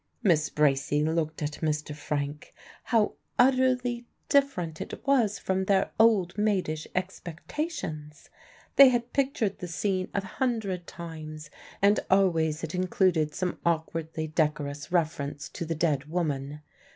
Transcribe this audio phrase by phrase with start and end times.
[0.23, 1.95] Miss Bracy looked at Mr.
[1.95, 2.55] Frank.
[2.85, 8.31] How utterly different it was from their old maidish expectations!
[8.77, 11.51] They had pictured the scene a hundred times,
[11.83, 16.61] and always it included some awkwardly decorous reference to the dead woman.